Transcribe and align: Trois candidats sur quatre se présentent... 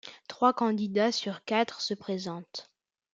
Trois 0.27 0.51
candidats 0.51 1.11
sur 1.11 1.43
quatre 1.45 1.79
se 1.79 1.93
présentent... 1.93 2.71